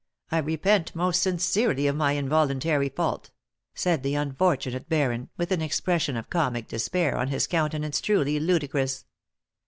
I 0.31 0.39
repent, 0.39 0.95
most 0.95 1.21
sincerely, 1.21 1.85
of 1.85 1.95
my 1.95 2.13
involuntary 2.13 2.89
fault," 2.89 3.29
said 3.75 4.01
the 4.01 4.15
unfortunate 4.15 4.89
baron, 4.89 5.29
with 5.37 5.51
an 5.51 5.61
expression 5.61 6.17
of 6.17 6.27
comic 6.31 6.67
despair 6.67 7.15
on 7.15 7.27
his 7.27 7.45
countenance 7.45 8.01
truly 8.01 8.39
ludicrous. 8.39 9.05